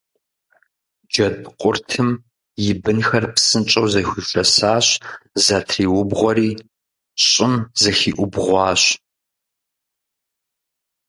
Джэдкъуртым 1.13 2.09
и 2.67 2.67
бынхэр 2.81 3.25
псынщӀэу 3.33 3.87
зэхуишэсащ, 3.93 4.87
зэтриубгъуэри 5.43 6.49
щӀым 7.27 7.53
зэхиӀубгъуащ. 7.81 8.83